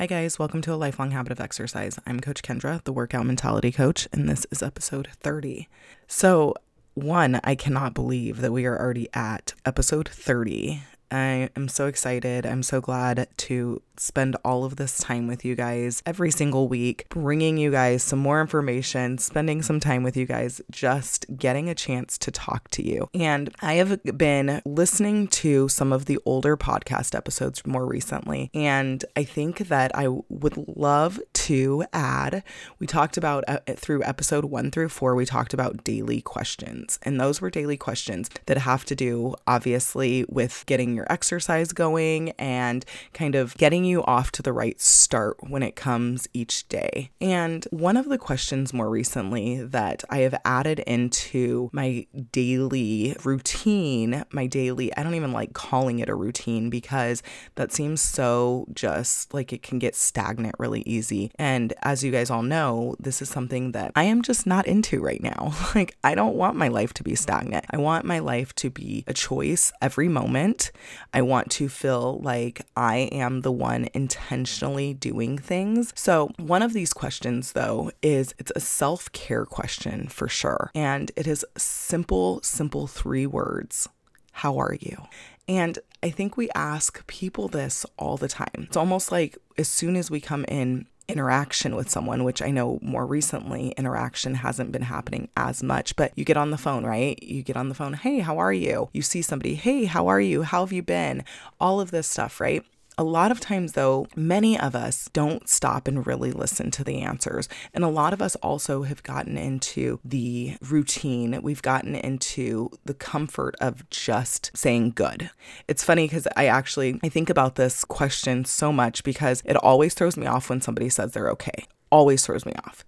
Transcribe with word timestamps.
Hi, 0.00 0.06
guys. 0.06 0.38
Welcome 0.38 0.62
to 0.62 0.72
a 0.72 0.80
lifelong 0.80 1.10
habit 1.10 1.30
of 1.30 1.40
exercise. 1.40 1.98
I'm 2.06 2.20
Coach 2.20 2.40
Kendra, 2.40 2.82
the 2.84 2.92
workout 2.92 3.26
mentality 3.26 3.70
coach, 3.70 4.08
and 4.14 4.26
this 4.26 4.46
is 4.50 4.62
episode 4.62 5.08
30. 5.20 5.68
So, 6.06 6.54
one, 6.94 7.38
I 7.44 7.54
cannot 7.54 7.92
believe 7.92 8.40
that 8.40 8.50
we 8.50 8.64
are 8.64 8.78
already 8.80 9.10
at 9.12 9.52
episode 9.66 10.08
30. 10.08 10.82
I 11.10 11.50
am 11.56 11.68
so 11.68 11.86
excited. 11.86 12.46
I'm 12.46 12.62
so 12.62 12.80
glad 12.80 13.28
to 13.38 13.82
spend 13.96 14.36
all 14.44 14.64
of 14.64 14.76
this 14.76 14.98
time 14.98 15.26
with 15.26 15.44
you 15.44 15.54
guys 15.54 16.02
every 16.06 16.30
single 16.30 16.68
week, 16.68 17.06
bringing 17.10 17.58
you 17.58 17.70
guys 17.70 18.02
some 18.02 18.18
more 18.18 18.40
information, 18.40 19.18
spending 19.18 19.60
some 19.60 19.78
time 19.78 20.02
with 20.02 20.16
you 20.16 20.24
guys, 20.24 20.60
just 20.70 21.26
getting 21.36 21.68
a 21.68 21.74
chance 21.74 22.16
to 22.18 22.30
talk 22.30 22.68
to 22.70 22.86
you. 22.86 23.08
And 23.12 23.54
I 23.60 23.74
have 23.74 24.02
been 24.16 24.62
listening 24.64 25.28
to 25.28 25.68
some 25.68 25.92
of 25.92 26.06
the 26.06 26.18
older 26.24 26.56
podcast 26.56 27.14
episodes 27.14 27.66
more 27.66 27.84
recently, 27.84 28.50
and 28.54 29.04
I 29.16 29.24
think 29.24 29.68
that 29.68 29.94
I 29.94 30.08
would 30.08 30.56
love 30.76 31.20
to 31.32 31.84
add. 31.92 32.42
We 32.78 32.86
talked 32.86 33.16
about 33.16 33.44
uh, 33.48 33.58
through 33.76 34.02
episode 34.04 34.46
one 34.46 34.70
through 34.70 34.88
four, 34.88 35.14
we 35.14 35.26
talked 35.26 35.52
about 35.52 35.84
daily 35.84 36.22
questions, 36.22 36.98
and 37.02 37.20
those 37.20 37.40
were 37.40 37.50
daily 37.50 37.76
questions 37.76 38.30
that 38.46 38.58
have 38.58 38.84
to 38.86 38.94
do, 38.94 39.34
obviously, 39.46 40.24
with 40.28 40.64
getting 40.66 40.94
your 40.94 40.99
exercise 41.10 41.72
going 41.72 42.30
and 42.30 42.84
kind 43.12 43.34
of 43.34 43.54
getting 43.56 43.84
you 43.84 43.90
you 43.90 44.02
off 44.04 44.32
to 44.32 44.42
the 44.42 44.52
right 44.52 44.80
start 44.80 45.36
when 45.48 45.62
it 45.62 45.76
comes 45.76 46.28
each 46.32 46.66
day. 46.68 47.10
And 47.20 47.66
one 47.70 47.96
of 47.96 48.08
the 48.08 48.16
questions 48.16 48.72
more 48.72 48.88
recently 48.88 49.62
that 49.62 50.02
I 50.08 50.18
have 50.18 50.40
added 50.44 50.78
into 50.80 51.68
my 51.72 52.06
daily 52.32 53.16
routine, 53.24 54.24
my 54.30 54.46
daily, 54.46 54.96
I 54.96 55.02
don't 55.02 55.14
even 55.14 55.32
like 55.32 55.52
calling 55.52 55.98
it 55.98 56.08
a 56.08 56.14
routine 56.14 56.70
because 56.70 57.22
that 57.56 57.72
seems 57.72 58.00
so 58.00 58.66
just 58.72 59.34
like 59.34 59.52
it 59.52 59.62
can 59.62 59.78
get 59.78 59.94
stagnant 59.94 60.54
really 60.58 60.82
easy. 60.82 61.30
And 61.38 61.74
as 61.82 62.02
you 62.02 62.12
guys 62.12 62.30
all 62.30 62.42
know, 62.42 62.94
this 62.98 63.20
is 63.20 63.28
something 63.28 63.72
that 63.72 63.92
I 63.94 64.04
am 64.04 64.22
just 64.22 64.46
not 64.46 64.66
into 64.66 65.00
right 65.00 65.22
now. 65.22 65.52
Like, 65.72 65.96
I 66.02 66.16
don't 66.16 66.34
want 66.34 66.56
my 66.56 66.66
life 66.66 66.92
to 66.94 67.04
be 67.04 67.14
stagnant. 67.14 67.64
I 67.70 67.76
want 67.76 68.04
my 68.04 68.18
life 68.18 68.52
to 68.56 68.70
be 68.70 69.04
a 69.06 69.14
choice 69.14 69.72
every 69.80 70.08
moment. 70.08 70.72
I 71.12 71.22
want 71.22 71.50
to 71.52 71.68
feel 71.68 72.18
like 72.20 72.62
I 72.76 73.08
am 73.12 73.42
the 73.42 73.52
one 73.52 73.88
intentionally 73.94 74.94
doing 74.94 75.38
things. 75.38 75.92
So, 75.96 76.30
one 76.38 76.62
of 76.62 76.72
these 76.72 76.92
questions, 76.92 77.52
though, 77.52 77.90
is 78.02 78.34
it's 78.38 78.52
a 78.54 78.60
self 78.60 79.10
care 79.12 79.44
question 79.44 80.08
for 80.08 80.28
sure. 80.28 80.70
And 80.74 81.10
it 81.16 81.26
is 81.26 81.44
simple, 81.56 82.42
simple 82.42 82.86
three 82.86 83.26
words 83.26 83.88
How 84.32 84.58
are 84.58 84.76
you? 84.78 85.06
And 85.48 85.78
I 86.02 86.10
think 86.10 86.36
we 86.36 86.48
ask 86.54 87.04
people 87.08 87.48
this 87.48 87.84
all 87.98 88.16
the 88.16 88.28
time. 88.28 88.46
It's 88.54 88.76
almost 88.76 89.10
like 89.10 89.36
as 89.58 89.68
soon 89.68 89.96
as 89.96 90.10
we 90.10 90.20
come 90.20 90.44
in 90.46 90.86
interaction 91.10 91.76
with 91.76 91.90
someone, 91.90 92.24
which 92.24 92.42
I 92.42 92.50
know 92.50 92.78
more 92.82 93.06
recently 93.06 93.70
interaction 93.76 94.36
hasn't 94.36 94.72
been 94.72 94.82
happening 94.82 95.28
as 95.36 95.62
much, 95.62 95.96
but 95.96 96.12
you 96.16 96.24
get 96.24 96.36
on 96.36 96.50
the 96.50 96.58
phone, 96.58 96.84
right? 96.84 97.20
You 97.22 97.42
get 97.42 97.56
on 97.56 97.68
the 97.68 97.74
phone, 97.74 97.94
hey, 97.94 98.20
how 98.20 98.38
are 98.38 98.52
you? 98.52 98.88
You 98.92 99.02
see 99.02 99.22
somebody, 99.22 99.54
hey, 99.54 99.84
how 99.84 100.06
are 100.08 100.20
you? 100.20 100.42
How 100.42 100.60
have 100.64 100.72
you 100.72 100.82
been? 100.82 101.24
All 101.60 101.80
of 101.80 101.90
this 101.90 102.06
stuff, 102.06 102.40
right? 102.40 102.64
A 103.00 103.10
lot 103.10 103.32
of 103.32 103.40
times, 103.40 103.72
though, 103.72 104.06
many 104.14 104.60
of 104.60 104.76
us 104.76 105.08
don't 105.14 105.48
stop 105.48 105.88
and 105.88 106.06
really 106.06 106.32
listen 106.32 106.70
to 106.72 106.84
the 106.84 107.00
answers. 107.00 107.48
And 107.72 107.82
a 107.82 107.88
lot 107.88 108.12
of 108.12 108.20
us 108.20 108.36
also 108.36 108.82
have 108.82 109.02
gotten 109.02 109.38
into 109.38 110.00
the 110.04 110.58
routine. 110.60 111.40
We've 111.40 111.62
gotten 111.62 111.94
into 111.94 112.68
the 112.84 112.92
comfort 112.92 113.56
of 113.58 113.88
just 113.88 114.50
saying 114.54 114.92
good. 114.96 115.30
It's 115.66 115.82
funny 115.82 116.04
because 116.04 116.28
I 116.36 116.44
actually 116.44 117.00
I 117.02 117.08
think 117.08 117.30
about 117.30 117.54
this 117.54 117.86
question 117.86 118.44
so 118.44 118.70
much 118.70 119.02
because 119.02 119.42
it 119.46 119.56
always 119.56 119.94
throws 119.94 120.18
me 120.18 120.26
off 120.26 120.50
when 120.50 120.60
somebody 120.60 120.90
says 120.90 121.12
they're 121.12 121.30
okay. 121.30 121.64
Always 121.90 122.26
throws 122.26 122.44
me 122.44 122.52
off. 122.66 122.84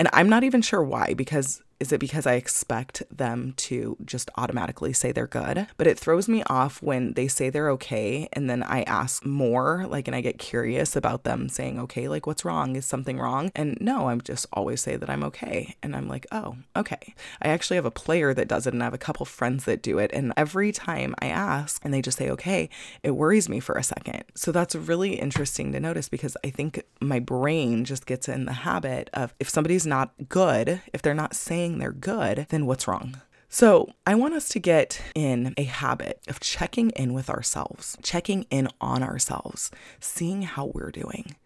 And 0.00 0.08
I'm 0.12 0.28
not 0.28 0.42
even 0.42 0.60
sure 0.60 0.82
why 0.82 1.14
because 1.14 1.62
is 1.82 1.90
it 1.90 1.98
because 1.98 2.28
I 2.28 2.34
expect 2.34 3.02
them 3.10 3.54
to 3.56 3.96
just 4.04 4.30
automatically 4.36 4.92
say 4.92 5.10
they're 5.10 5.26
good? 5.26 5.66
But 5.76 5.88
it 5.88 5.98
throws 5.98 6.28
me 6.28 6.44
off 6.44 6.80
when 6.80 7.14
they 7.14 7.26
say 7.26 7.50
they're 7.50 7.70
okay 7.70 8.28
and 8.32 8.48
then 8.48 8.62
I 8.62 8.82
ask 8.82 9.26
more, 9.26 9.84
like, 9.88 10.06
and 10.06 10.14
I 10.14 10.20
get 10.20 10.38
curious 10.38 10.94
about 10.94 11.24
them 11.24 11.48
saying, 11.48 11.80
okay, 11.80 12.06
like, 12.06 12.24
what's 12.24 12.44
wrong? 12.44 12.76
Is 12.76 12.86
something 12.86 13.18
wrong? 13.18 13.50
And 13.56 13.76
no, 13.80 14.08
I'm 14.10 14.20
just 14.20 14.46
always 14.52 14.80
say 14.80 14.94
that 14.94 15.10
I'm 15.10 15.24
okay. 15.24 15.74
And 15.82 15.96
I'm 15.96 16.06
like, 16.06 16.24
oh, 16.30 16.54
okay. 16.76 17.14
I 17.42 17.48
actually 17.48 17.78
have 17.78 17.84
a 17.84 17.90
player 17.90 18.32
that 18.32 18.46
does 18.46 18.68
it 18.68 18.74
and 18.74 18.82
I 18.82 18.86
have 18.86 18.94
a 18.94 18.98
couple 18.98 19.26
friends 19.26 19.64
that 19.64 19.82
do 19.82 19.98
it. 19.98 20.12
And 20.14 20.32
every 20.36 20.70
time 20.70 21.16
I 21.18 21.26
ask 21.26 21.84
and 21.84 21.92
they 21.92 22.00
just 22.00 22.18
say, 22.18 22.30
okay, 22.30 22.70
it 23.02 23.10
worries 23.10 23.48
me 23.48 23.58
for 23.58 23.74
a 23.74 23.82
second. 23.82 24.22
So 24.36 24.52
that's 24.52 24.76
really 24.76 25.14
interesting 25.14 25.72
to 25.72 25.80
notice 25.80 26.08
because 26.08 26.36
I 26.44 26.50
think 26.50 26.84
my 27.00 27.18
brain 27.18 27.84
just 27.84 28.06
gets 28.06 28.28
in 28.28 28.44
the 28.44 28.52
habit 28.52 29.10
of 29.14 29.34
if 29.40 29.50
somebody's 29.50 29.84
not 29.84 30.12
good, 30.28 30.80
if 30.92 31.02
they're 31.02 31.12
not 31.12 31.34
saying 31.34 31.71
saying 31.72 31.78
they're 31.78 31.92
good, 31.92 32.46
then 32.50 32.66
what's 32.66 32.86
wrong? 32.86 33.20
So, 33.48 33.92
I 34.06 34.14
want 34.14 34.34
us 34.34 34.48
to 34.50 34.58
get 34.58 35.00
in 35.14 35.52
a 35.56 35.64
habit 35.64 36.20
of 36.26 36.40
checking 36.40 36.90
in 36.90 37.12
with 37.12 37.28
ourselves, 37.28 37.98
checking 38.02 38.46
in 38.50 38.68
on 38.80 39.02
ourselves, 39.02 39.70
seeing 40.00 40.42
how 40.42 40.70
we're 40.74 40.90
doing. 40.90 41.36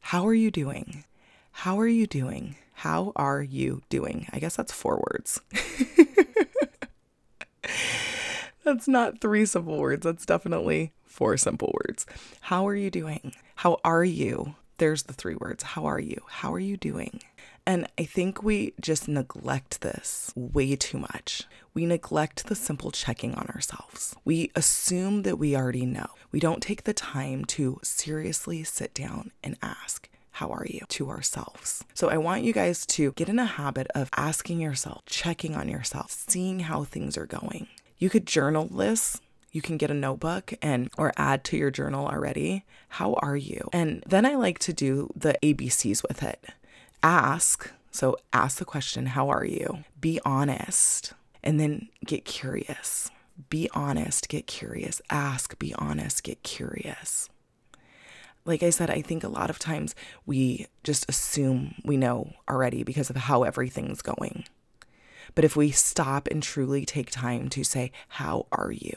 How 0.00 0.26
are 0.26 0.34
you 0.34 0.50
doing? 0.50 1.04
How 1.52 1.78
are 1.80 1.88
you 1.88 2.06
doing? 2.06 2.54
How 2.74 3.12
are 3.16 3.42
you 3.42 3.82
doing? 3.88 4.28
I 4.32 4.38
guess 4.38 4.56
that's 4.56 4.72
four 4.72 5.02
words. 5.10 5.40
that's 8.64 8.86
not 8.86 9.20
three 9.20 9.44
simple 9.44 9.78
words. 9.78 10.04
That's 10.04 10.24
definitely 10.24 10.92
four 11.04 11.36
simple 11.36 11.74
words. 11.84 12.06
How 12.42 12.66
are 12.68 12.76
you 12.76 12.90
doing? 12.90 13.34
How 13.56 13.78
are 13.84 14.04
you? 14.04 14.54
There's 14.80 15.02
the 15.02 15.12
three 15.12 15.34
words. 15.34 15.62
How 15.62 15.84
are 15.84 16.00
you? 16.00 16.22
How 16.26 16.54
are 16.54 16.58
you 16.58 16.78
doing? 16.78 17.20
And 17.66 17.86
I 17.98 18.04
think 18.04 18.42
we 18.42 18.72
just 18.80 19.08
neglect 19.08 19.82
this 19.82 20.32
way 20.34 20.74
too 20.74 20.96
much. 20.96 21.42
We 21.74 21.84
neglect 21.84 22.46
the 22.46 22.54
simple 22.54 22.90
checking 22.90 23.34
on 23.34 23.46
ourselves. 23.48 24.16
We 24.24 24.50
assume 24.56 25.20
that 25.24 25.38
we 25.38 25.54
already 25.54 25.84
know. 25.84 26.06
We 26.32 26.40
don't 26.40 26.62
take 26.62 26.84
the 26.84 26.94
time 26.94 27.44
to 27.56 27.78
seriously 27.82 28.64
sit 28.64 28.94
down 28.94 29.32
and 29.44 29.58
ask, 29.60 30.08
how 30.30 30.48
are 30.48 30.64
you 30.66 30.80
to 30.88 31.10
ourselves. 31.10 31.84
So 31.92 32.08
I 32.08 32.16
want 32.16 32.44
you 32.44 32.54
guys 32.54 32.86
to 32.86 33.12
get 33.12 33.28
in 33.28 33.38
a 33.38 33.44
habit 33.44 33.86
of 33.94 34.08
asking 34.16 34.60
yourself, 34.60 35.02
checking 35.04 35.54
on 35.54 35.68
yourself, 35.68 36.10
seeing 36.10 36.60
how 36.60 36.84
things 36.84 37.18
are 37.18 37.26
going. 37.26 37.66
You 37.98 38.08
could 38.08 38.26
journal 38.26 38.64
this. 38.64 39.20
You 39.52 39.62
can 39.62 39.76
get 39.76 39.90
a 39.90 39.94
notebook 39.94 40.54
and 40.62 40.90
or 40.96 41.12
add 41.16 41.44
to 41.44 41.56
your 41.56 41.70
journal 41.70 42.06
already. 42.06 42.64
How 42.90 43.14
are 43.14 43.36
you? 43.36 43.68
And 43.72 44.02
then 44.06 44.24
I 44.24 44.36
like 44.36 44.58
to 44.60 44.72
do 44.72 45.10
the 45.16 45.36
ABCs 45.42 46.02
with 46.06 46.22
it 46.22 46.44
ask. 47.02 47.70
So 47.90 48.16
ask 48.32 48.58
the 48.58 48.64
question, 48.64 49.06
How 49.06 49.28
are 49.28 49.44
you? 49.44 49.84
Be 50.00 50.20
honest, 50.24 51.14
and 51.42 51.58
then 51.58 51.88
get 52.04 52.24
curious. 52.24 53.10
Be 53.48 53.68
honest, 53.72 54.28
get 54.28 54.46
curious. 54.46 55.00
Ask, 55.08 55.58
be 55.58 55.74
honest, 55.74 56.22
get 56.22 56.42
curious. 56.42 57.28
Like 58.44 58.62
I 58.62 58.70
said, 58.70 58.90
I 58.90 59.02
think 59.02 59.24
a 59.24 59.28
lot 59.28 59.50
of 59.50 59.58
times 59.58 59.94
we 60.26 60.66
just 60.82 61.08
assume 61.08 61.74
we 61.84 61.96
know 61.96 62.32
already 62.48 62.82
because 62.82 63.10
of 63.10 63.16
how 63.16 63.42
everything's 63.42 64.02
going. 64.02 64.44
But 65.34 65.44
if 65.44 65.56
we 65.56 65.70
stop 65.70 66.26
and 66.28 66.42
truly 66.42 66.84
take 66.84 67.10
time 67.10 67.48
to 67.50 67.64
say, 67.64 67.92
How 68.08 68.46
are 68.52 68.72
you? 68.72 68.94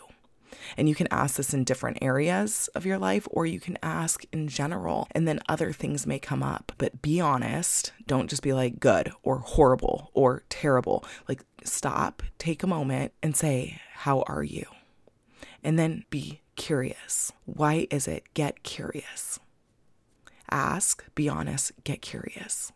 And 0.78 0.90
you 0.90 0.96
can 0.96 1.08
ask 1.12 1.36
this 1.36 1.54
in 1.54 1.64
different 1.64 2.00
areas 2.02 2.70
of 2.76 2.86
your 2.86 2.98
life, 2.98 3.28
or 3.32 3.46
you 3.46 3.60
can 3.60 3.78
ask 3.84 4.26
in 4.32 4.48
general, 4.48 5.08
and 5.12 5.28
then 5.28 5.40
other 5.48 5.72
things 5.72 6.08
may 6.08 6.20
come 6.20 6.44
up. 6.44 6.72
But 6.78 7.02
be 7.02 7.20
honest. 7.20 7.92
Don't 8.06 8.30
just 8.30 8.44
be 8.44 8.54
like 8.54 8.80
good 8.80 9.12
or 9.24 9.40
horrible 9.40 10.12
or 10.14 10.44
terrible. 10.50 11.06
Like, 11.28 11.44
stop, 11.64 12.24
take 12.38 12.64
a 12.64 12.68
moment, 12.68 13.14
and 13.22 13.36
say, 13.36 13.80
How 13.94 14.22
are 14.28 14.44
you? 14.44 14.66
And 15.64 15.80
then 15.80 16.04
be 16.10 16.42
curious. 16.56 17.32
Why 17.46 17.88
is 17.90 18.08
it? 18.08 18.34
Get 18.34 18.64
curious. 18.64 19.40
Ask, 20.50 21.04
be 21.16 21.28
honest, 21.28 21.72
get 21.84 22.02
curious. 22.02 22.72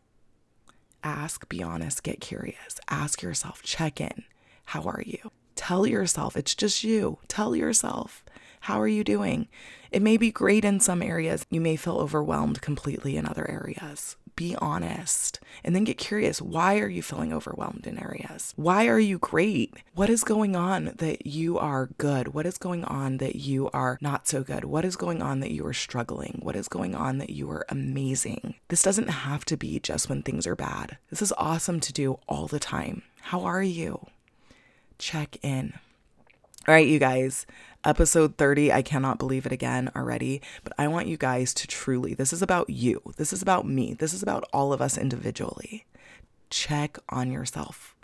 Ask, 1.03 1.47
be 1.47 1.61
honest, 1.61 2.01
get 2.01 2.19
curious. 2.19 2.79
Ask 2.89 3.21
yourself, 3.21 3.61
check 3.61 4.01
in. 4.01 4.23
How 4.65 4.81
are 4.83 5.03
you? 5.05 5.31
Tell 5.57 5.85
yourself, 5.85 6.37
it's 6.37 6.55
just 6.55 6.83
you. 6.83 7.17
Tell 7.27 7.55
yourself, 7.55 8.23
how 8.61 8.79
are 8.79 8.87
you 8.87 9.03
doing? 9.03 9.49
It 9.91 10.01
may 10.01 10.15
be 10.15 10.31
great 10.31 10.63
in 10.63 10.79
some 10.79 11.01
areas. 11.01 11.45
You 11.49 11.59
may 11.59 11.75
feel 11.75 11.97
overwhelmed 11.97 12.61
completely 12.61 13.17
in 13.17 13.25
other 13.25 13.49
areas. 13.49 14.15
Be 14.35 14.55
honest 14.57 15.39
and 15.63 15.75
then 15.75 15.83
get 15.83 15.97
curious. 15.97 16.41
Why 16.41 16.77
are 16.77 16.87
you 16.87 17.01
feeling 17.01 17.33
overwhelmed 17.33 17.87
in 17.87 17.97
areas? 17.97 18.53
Why 18.55 18.87
are 18.87 18.99
you 18.99 19.17
great? 19.17 19.73
What 19.95 20.11
is 20.11 20.23
going 20.23 20.55
on 20.55 20.93
that 20.97 21.25
you 21.25 21.57
are 21.57 21.87
good? 21.97 22.35
What 22.35 22.45
is 22.45 22.59
going 22.59 22.83
on 22.85 23.17
that 23.17 23.35
you 23.35 23.69
are 23.71 23.97
not 23.99 24.27
so 24.27 24.43
good? 24.43 24.63
What 24.63 24.85
is 24.85 24.95
going 24.95 25.23
on 25.23 25.39
that 25.39 25.51
you 25.51 25.65
are 25.65 25.73
struggling? 25.73 26.39
What 26.43 26.55
is 26.55 26.67
going 26.67 26.93
on 26.93 27.17
that 27.17 27.31
you 27.31 27.49
are 27.49 27.65
amazing? 27.69 28.55
This 28.67 28.83
doesn't 28.83 29.09
have 29.09 29.43
to 29.45 29.57
be 29.57 29.79
just 29.79 30.07
when 30.07 30.21
things 30.21 30.45
are 30.45 30.55
bad. 30.55 30.97
This 31.09 31.23
is 31.23 31.33
awesome 31.35 31.79
to 31.79 31.91
do 31.91 32.19
all 32.27 32.45
the 32.45 32.59
time. 32.59 33.01
How 33.21 33.41
are 33.41 33.63
you? 33.63 34.05
Check 34.97 35.37
in. 35.43 35.73
All 36.67 36.73
right, 36.73 36.87
you 36.87 36.99
guys, 36.99 37.45
episode 37.83 38.37
30. 38.37 38.73
I 38.73 38.81
cannot 38.81 39.19
believe 39.19 39.45
it 39.45 39.51
again 39.51 39.89
already, 39.95 40.41
but 40.63 40.73
I 40.77 40.87
want 40.89 41.07
you 41.07 41.15
guys 41.15 41.53
to 41.55 41.67
truly, 41.67 42.13
this 42.13 42.33
is 42.33 42.41
about 42.41 42.69
you. 42.69 43.01
This 43.15 43.31
is 43.31 43.41
about 43.41 43.65
me. 43.65 43.93
This 43.93 44.13
is 44.13 44.21
about 44.21 44.43
all 44.51 44.73
of 44.73 44.81
us 44.81 44.97
individually. 44.97 45.85
Check 46.49 46.97
on 47.09 47.31
yourself. 47.31 47.95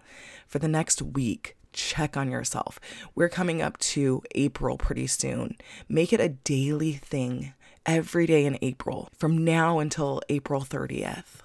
For 0.47 0.59
the 0.59 0.67
next 0.67 1.01
week, 1.01 1.57
check 1.73 2.15
on 2.15 2.31
yourself. 2.31 2.79
We're 3.15 3.29
coming 3.29 3.61
up 3.61 3.77
to 3.79 4.23
April 4.35 4.77
pretty 4.77 5.07
soon. 5.07 5.57
Make 5.89 6.13
it 6.13 6.21
a 6.21 6.29
daily 6.29 6.93
thing 6.93 7.53
every 7.85 8.25
day 8.25 8.45
in 8.45 8.57
April 8.61 9.09
from 9.17 9.43
now 9.43 9.79
until 9.79 10.21
April 10.29 10.61
30th. 10.61 11.41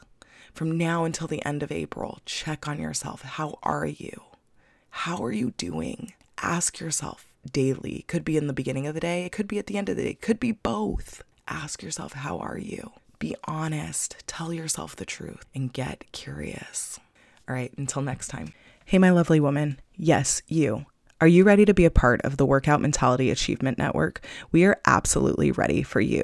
From 0.53 0.77
now 0.77 1.05
until 1.05 1.27
the 1.27 1.45
end 1.45 1.63
of 1.63 1.73
April, 1.73 2.21
check 2.25 2.69
on 2.69 2.81
yourself. 2.81 3.23
How 3.23 3.59
are 3.63 3.87
you? 3.87 4.28
How 4.91 5.23
are 5.25 5.33
you 5.33 5.53
doing? 5.57 6.13
Ask 6.43 6.81
yourself 6.81 7.27
daily. 7.51 8.05
Could 8.09 8.25
be 8.25 8.37
in 8.37 8.47
the 8.47 8.53
beginning 8.53 8.87
of 8.87 8.95
the 8.95 9.01
day, 9.01 9.25
it 9.25 9.33
could 9.33 9.49
be 9.49 9.59
at 9.59 9.67
the 9.67 9.79
end 9.79 9.89
of 9.89 9.97
the 9.97 10.03
day, 10.03 10.11
it 10.11 10.21
could 10.21 10.41
be 10.41 10.53
both. 10.53 11.23
Ask 11.47 11.83
yourself, 11.83 12.13
how 12.13 12.39
are 12.39 12.59
you? 12.59 12.93
Be 13.19 13.35
honest, 13.45 14.17
tell 14.27 14.53
yourself 14.53 14.95
the 14.95 15.05
truth, 15.05 15.45
and 15.55 15.73
get 15.73 16.05
curious. 16.13 17.01
All 17.49 17.55
right, 17.55 17.73
until 17.77 18.03
next 18.03 18.29
time. 18.29 18.53
Hey, 18.85 18.99
my 18.99 19.11
lovely 19.11 19.41
woman. 19.41 19.81
Yes, 19.97 20.43
you. 20.47 20.87
Are 21.21 21.27
you 21.27 21.43
ready 21.43 21.65
to 21.65 21.75
be 21.75 21.85
a 21.85 21.91
part 21.91 22.23
of 22.23 22.37
the 22.37 22.47
Workout 22.47 22.81
Mentality 22.81 23.29
Achievement 23.31 23.77
Network? 23.77 24.25
We 24.53 24.65
are 24.65 24.81
absolutely 24.87 25.51
ready 25.51 25.83
for 25.83 26.01
you. 26.01 26.23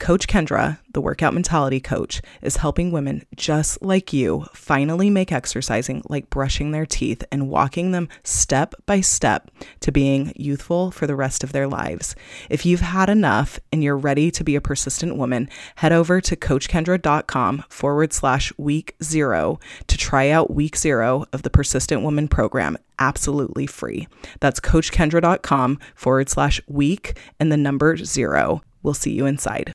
Coach 0.00 0.26
Kendra, 0.26 0.78
the 0.92 1.00
Workout 1.00 1.34
Mentality 1.34 1.80
Coach, 1.80 2.22
is 2.40 2.58
helping 2.58 2.90
women 2.90 3.24
just 3.36 3.82
like 3.82 4.12
you 4.12 4.46
finally 4.52 5.10
make 5.10 5.32
exercising 5.32 6.02
like 6.08 6.30
brushing 6.30 6.70
their 6.70 6.86
teeth 6.86 7.24
and 7.30 7.48
walking 7.48 7.92
them 7.92 8.08
step 8.24 8.74
by 8.86 9.00
step 9.00 9.50
to 9.80 9.92
being 9.92 10.32
youthful 10.36 10.90
for 10.90 11.06
the 11.06 11.16
rest 11.16 11.42
of 11.42 11.52
their 11.52 11.66
lives. 11.66 12.14
If 12.50 12.64
you've 12.66 12.80
had 12.80 13.08
enough 13.08 13.58
and 13.72 13.82
you're 13.82 13.96
ready 13.96 14.30
to 14.30 14.44
be 14.44 14.56
a 14.56 14.60
persistent 14.60 15.16
woman, 15.16 15.48
head 15.76 15.92
over 15.92 16.20
to 16.20 16.36
coachkendra.com 16.36 17.64
forward 17.68 18.12
slash 18.12 18.52
week 18.58 18.96
zero 19.02 19.58
to 19.86 19.96
try 19.96 20.28
out 20.30 20.54
week 20.54 20.76
zero 20.76 21.26
of 21.32 21.42
the 21.42 21.50
Persistent 21.50 22.02
Woman 22.02 22.28
program 22.28 22.78
absolutely 22.98 23.66
free. 23.66 24.06
That's 24.40 24.60
coachkendra.com 24.60 25.78
forward 25.94 26.28
slash 26.28 26.60
week 26.68 27.18
and 27.40 27.50
the 27.50 27.56
number 27.56 27.96
zero. 27.96 28.62
We'll 28.82 28.94
see 28.94 29.12
you 29.12 29.26
inside. 29.26 29.72